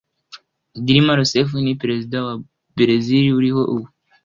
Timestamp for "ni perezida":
1.63-2.17